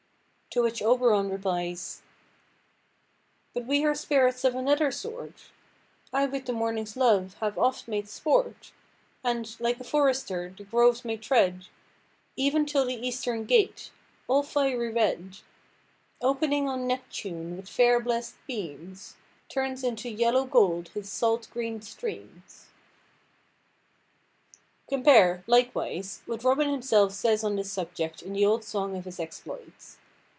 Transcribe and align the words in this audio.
To 0.53 0.61
which 0.61 0.81
Oberon 0.81 1.29
replies— 1.29 2.01
"But 3.53 3.65
we 3.65 3.85
are 3.85 3.95
spirits 3.95 4.43
of 4.43 4.53
another 4.53 4.91
sort: 4.91 5.49
I 6.11 6.25
with 6.25 6.43
the 6.45 6.51
morning's 6.51 6.97
love 6.97 7.35
have 7.35 7.57
oft 7.57 7.87
made 7.87 8.09
sport; 8.09 8.73
And, 9.23 9.55
like 9.61 9.79
a 9.79 9.85
forester, 9.85 10.53
the 10.57 10.65
groves 10.65 11.05
may 11.05 11.15
tread, 11.15 11.67
Even 12.35 12.65
till 12.65 12.83
the 12.85 12.95
eastern 12.95 13.45
gate, 13.45 13.91
all 14.27 14.43
fiery–red, 14.43 15.37
Opening 16.19 16.67
on 16.67 16.85
Neptune 16.85 17.55
with 17.55 17.69
fair 17.69 18.01
blessed 18.01 18.35
beams, 18.45 19.15
Turns 19.47 19.85
into 19.85 20.09
yellow 20.09 20.43
gold 20.43 20.89
his 20.89 21.09
salt–green 21.09 21.81
streams." 21.83 22.65
Compare, 24.89 25.45
likewise, 25.47 26.23
what 26.25 26.43
Robin 26.43 26.69
himself 26.69 27.13
says 27.13 27.41
on 27.45 27.55
this 27.55 27.71
subject 27.71 28.21
in 28.21 28.33
the 28.33 28.45
old 28.45 28.65
song 28.65 28.97
of 28.97 29.05
his 29.05 29.17
exploits. 29.17 29.97